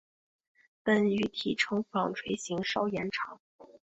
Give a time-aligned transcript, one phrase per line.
[0.83, 3.39] 本鱼体成纺锤型稍延长。